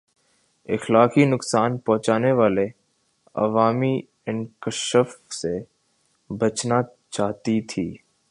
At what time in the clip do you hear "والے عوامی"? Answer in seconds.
2.31-3.99